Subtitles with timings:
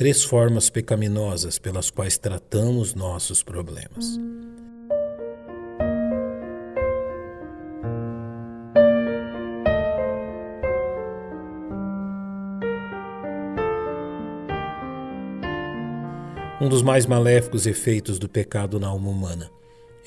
[0.00, 4.18] três formas pecaminosas pelas quais tratamos nossos problemas.
[16.58, 19.50] Um dos mais maléficos efeitos do pecado na alma humana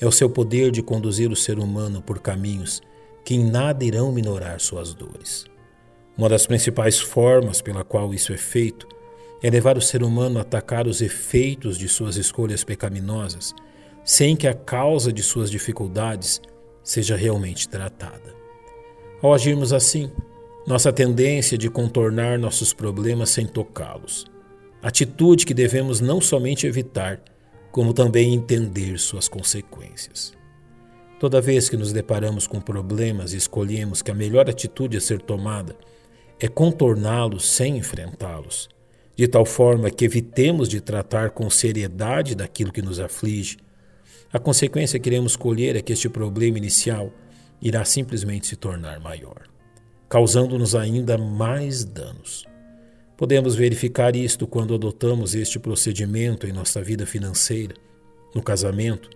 [0.00, 2.82] é o seu poder de conduzir o ser humano por caminhos
[3.24, 5.44] que em nada irão minorar suas dores.
[6.18, 8.88] Uma das principais formas pela qual isso é feito
[9.44, 13.54] é levar o ser humano a atacar os efeitos de suas escolhas pecaminosas,
[14.02, 16.40] sem que a causa de suas dificuldades
[16.82, 18.34] seja realmente tratada.
[19.22, 20.10] Ao agirmos assim,
[20.66, 24.24] nossa tendência de contornar nossos problemas sem tocá-los
[24.84, 27.18] atitude que devemos não somente evitar,
[27.72, 30.34] como também entender suas consequências.
[31.18, 35.22] Toda vez que nos deparamos com problemas e escolhemos que a melhor atitude a ser
[35.22, 35.74] tomada
[36.38, 38.68] é contorná-los sem enfrentá-los,
[39.16, 43.58] de tal forma que evitemos de tratar com seriedade daquilo que nos aflige,
[44.32, 47.12] a consequência que iremos colher é que este problema inicial
[47.62, 49.42] irá simplesmente se tornar maior,
[50.08, 52.44] causando-nos ainda mais danos.
[53.16, 57.76] Podemos verificar isto quando adotamos este procedimento em nossa vida financeira,
[58.34, 59.08] no casamento,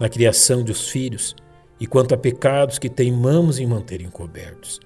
[0.00, 1.36] na criação dos filhos
[1.78, 4.80] e quanto a pecados que teimamos em manter encobertos.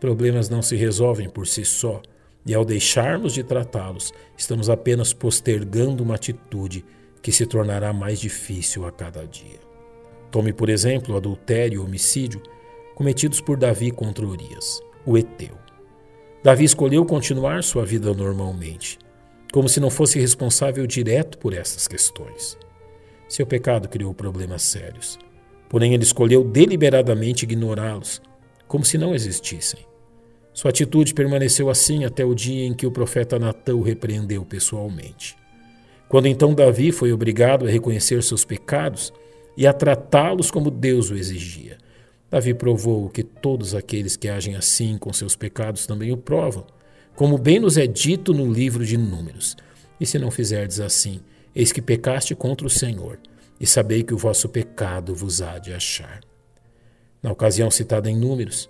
[0.00, 2.00] Problemas não se resolvem por si só,
[2.46, 6.84] e ao deixarmos de tratá-los, estamos apenas postergando uma atitude
[7.22, 9.60] que se tornará mais difícil a cada dia.
[10.30, 12.42] Tome, por exemplo, o adultério e o homicídio
[12.94, 15.58] cometidos por Davi contra Urias, o Eteu.
[16.42, 18.98] Davi escolheu continuar sua vida normalmente,
[19.52, 22.56] como se não fosse responsável direto por essas questões.
[23.28, 25.18] Seu pecado criou problemas sérios,
[25.68, 28.22] porém ele escolheu deliberadamente ignorá-los,
[28.66, 29.89] como se não existissem.
[30.52, 35.36] Sua atitude permaneceu assim até o dia em que o profeta Natã o repreendeu pessoalmente.
[36.08, 39.12] Quando então Davi foi obrigado a reconhecer seus pecados
[39.56, 41.78] e a tratá-los como Deus o exigia,
[42.30, 46.64] Davi provou que todos aqueles que agem assim com seus pecados também o provam,
[47.14, 49.56] como bem nos é dito no livro de Números.
[50.00, 51.20] E se não fizerdes assim,
[51.54, 53.18] eis que pecaste contra o Senhor,
[53.60, 56.20] e sabei que o vosso pecado vos há de achar.
[57.22, 58.68] Na ocasião citada em Números,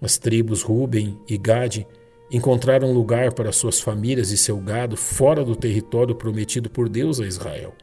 [0.00, 1.86] as tribos Ruben e Gade
[2.30, 7.26] encontraram lugar para suas famílias e seu gado fora do território prometido por Deus a
[7.26, 7.74] Israel,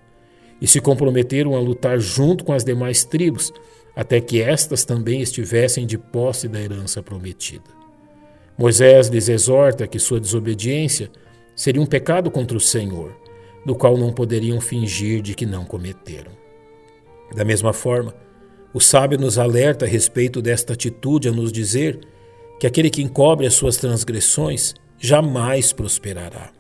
[0.62, 3.54] e se comprometeram a lutar junto com as demais tribos
[3.96, 7.66] até que estas também estivessem de posse da herança prometida.
[8.58, 11.12] Moisés lhes exorta que sua desobediência
[11.56, 13.16] seria um pecado contra o Senhor,
[13.66, 16.32] do qual não poderiam fingir de que não cometeram.
[17.36, 18.14] Da mesma forma,
[18.74, 22.00] o sábio nos alerta a respeito desta atitude a nos dizer
[22.60, 26.52] que aquele que encobre as suas transgressões jamais prosperará,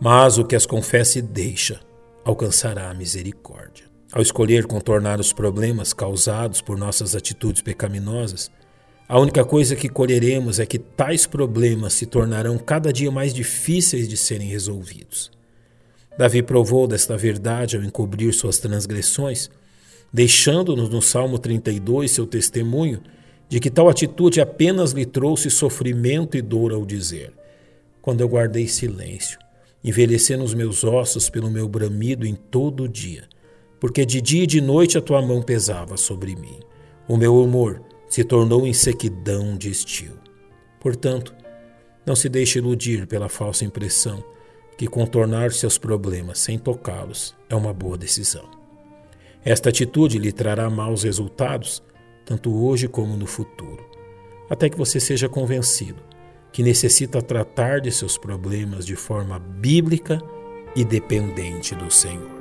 [0.00, 1.80] mas o que as confessa e deixa
[2.24, 3.86] alcançará a misericórdia.
[4.12, 8.50] Ao escolher contornar os problemas causados por nossas atitudes pecaminosas,
[9.08, 14.08] a única coisa que colheremos é que tais problemas se tornarão cada dia mais difíceis
[14.08, 15.30] de serem resolvidos.
[16.18, 19.48] Davi provou desta verdade ao encobrir suas transgressões,
[20.12, 23.00] deixando-nos no Salmo 32 seu testemunho
[23.48, 27.32] de que tal atitude apenas lhe trouxe sofrimento e dor ao dizer:
[28.02, 29.38] Quando eu guardei silêncio,
[29.84, 33.24] envelhecendo os meus ossos pelo meu bramido em todo o dia,
[33.78, 36.58] porque de dia e de noite a tua mão pesava sobre mim.
[37.08, 40.18] O meu humor se tornou em sequidão de estio.
[40.80, 41.34] Portanto,
[42.04, 44.24] não se deixe iludir pela falsa impressão
[44.76, 48.65] que contornar seus problemas sem tocá-los é uma boa decisão.
[49.46, 51.80] Esta atitude lhe trará maus resultados,
[52.24, 53.88] tanto hoje como no futuro,
[54.50, 56.02] até que você seja convencido
[56.52, 60.20] que necessita tratar de seus problemas de forma bíblica
[60.74, 62.35] e dependente do Senhor.